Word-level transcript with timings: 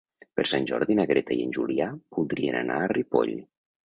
Per 0.37 0.43
Sant 0.51 0.63
Jordi 0.69 0.95
na 0.99 1.03
Greta 1.11 1.35
i 1.35 1.37
en 1.47 1.53
Julià 1.57 1.89
voldrien 2.17 2.57
anar 2.63 2.79
a 2.79 2.89
Ripoll. 2.95 3.31